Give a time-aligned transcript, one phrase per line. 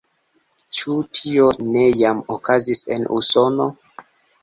[0.77, 3.73] Ĉu tio ne jam okazis en Usono?